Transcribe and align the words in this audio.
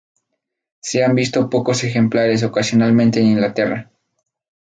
Se 0.79 1.03
han 1.03 1.13
visto 1.13 1.47
pocos 1.47 1.83
ejemplares 1.83 2.41
ocasionalmente 2.41 3.19
en 3.19 3.27
Inglaterra. 3.27 3.91